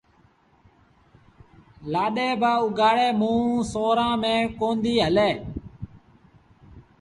لآڏي 1.91 2.29
بآ 2.41 2.51
اُگھآڙي 2.63 3.07
مݩهݩ 3.19 3.67
سُورآݩ 3.71 4.19
ميݩ 4.21 4.51
ڪونديٚ 4.59 5.03
هلي 5.05 5.31